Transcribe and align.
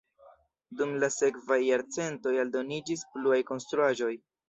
Dum 0.79 0.95
la 1.03 1.09
sekvaj 1.17 1.59
jarcentoj 1.65 2.35
aldoniĝis 2.47 3.09
pluaj 3.15 3.43
konstruaĵoj. 3.55 4.15